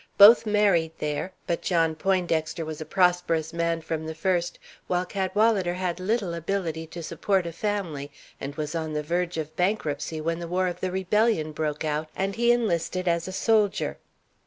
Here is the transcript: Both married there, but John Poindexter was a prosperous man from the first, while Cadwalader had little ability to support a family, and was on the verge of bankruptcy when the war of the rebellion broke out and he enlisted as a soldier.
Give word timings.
Both 0.17 0.47
married 0.47 0.93
there, 0.97 1.31
but 1.45 1.61
John 1.61 1.93
Poindexter 1.93 2.65
was 2.65 2.81
a 2.81 2.85
prosperous 2.87 3.53
man 3.53 3.81
from 3.81 4.07
the 4.07 4.15
first, 4.15 4.57
while 4.87 5.05
Cadwalader 5.05 5.75
had 5.75 5.99
little 5.99 6.33
ability 6.33 6.87
to 6.87 7.03
support 7.03 7.45
a 7.45 7.51
family, 7.51 8.09
and 8.39 8.55
was 8.55 8.73
on 8.73 8.93
the 8.93 9.03
verge 9.03 9.37
of 9.37 9.55
bankruptcy 9.55 10.19
when 10.19 10.39
the 10.39 10.47
war 10.47 10.65
of 10.67 10.79
the 10.79 10.89
rebellion 10.91 11.51
broke 11.51 11.85
out 11.85 12.09
and 12.15 12.33
he 12.35 12.51
enlisted 12.51 13.07
as 13.07 13.27
a 13.27 13.31
soldier. 13.31 13.99